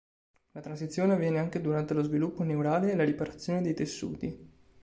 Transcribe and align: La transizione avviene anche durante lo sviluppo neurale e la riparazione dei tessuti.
La 0.53 0.61
transizione 0.61 1.13
avviene 1.13 1.37
anche 1.37 1.61
durante 1.61 1.93
lo 1.93 2.01
sviluppo 2.01 2.41
neurale 2.41 2.91
e 2.91 2.95
la 2.95 3.03
riparazione 3.03 3.61
dei 3.61 3.75
tessuti. 3.75 4.49